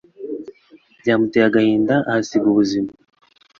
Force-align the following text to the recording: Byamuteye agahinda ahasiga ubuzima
Byamuteye 0.99 1.45
agahinda 1.47 1.95
ahasiga 2.09 2.45
ubuzima 2.49 2.89